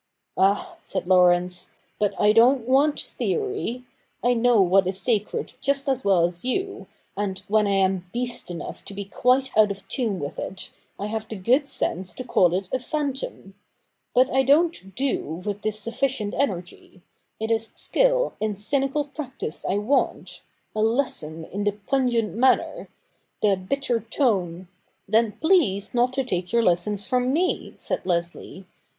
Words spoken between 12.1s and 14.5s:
to call it a phantom. But I